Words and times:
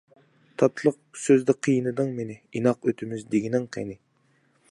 «تاتلىق» 0.61 0.95
سۆزدە 1.23 1.55
قىينىدىڭ 1.67 2.09
مېنى، 2.21 2.39
«ئىناق 2.61 2.91
ئۆتىمىز» 2.93 3.27
دېگىنىڭ 3.35 3.71
قېنى؟! 3.77 3.99